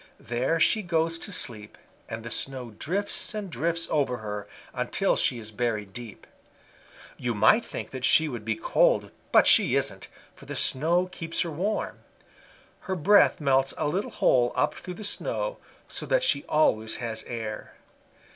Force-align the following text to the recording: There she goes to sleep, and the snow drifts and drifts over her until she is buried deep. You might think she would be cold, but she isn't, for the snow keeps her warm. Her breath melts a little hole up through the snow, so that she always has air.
There 0.19 0.59
she 0.59 0.81
goes 0.81 1.19
to 1.19 1.31
sleep, 1.31 1.77
and 2.09 2.23
the 2.23 2.31
snow 2.31 2.71
drifts 2.79 3.35
and 3.35 3.51
drifts 3.51 3.87
over 3.91 4.17
her 4.17 4.47
until 4.73 5.15
she 5.15 5.37
is 5.37 5.51
buried 5.51 5.93
deep. 5.93 6.25
You 7.17 7.35
might 7.35 7.63
think 7.63 7.89
she 8.03 8.27
would 8.27 8.43
be 8.43 8.55
cold, 8.55 9.11
but 9.31 9.45
she 9.45 9.75
isn't, 9.75 10.07
for 10.33 10.47
the 10.47 10.55
snow 10.55 11.05
keeps 11.11 11.41
her 11.41 11.51
warm. 11.51 11.99
Her 12.79 12.95
breath 12.95 13.39
melts 13.39 13.75
a 13.77 13.87
little 13.87 14.09
hole 14.09 14.51
up 14.55 14.73
through 14.73 14.95
the 14.95 15.03
snow, 15.03 15.59
so 15.87 16.07
that 16.07 16.23
she 16.23 16.45
always 16.45 16.95
has 16.95 17.23
air. 17.25 17.75